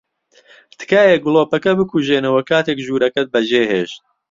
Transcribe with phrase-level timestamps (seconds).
[0.79, 4.01] تکایە گڵۆپەکە بکوژێنەوە کاتێک ژوورەکەت بەجێھێشت.